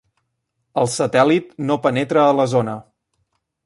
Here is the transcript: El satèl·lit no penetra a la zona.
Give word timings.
El 0.85 0.89
satèl·lit 0.93 1.53
no 1.69 1.79
penetra 1.87 2.27
a 2.31 2.35
la 2.43 2.51
zona. 2.59 2.79